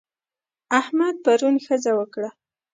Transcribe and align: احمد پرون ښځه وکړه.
احمد 0.79 1.15
پرون 1.25 1.55
ښځه 1.65 1.91
وکړه. 1.99 2.29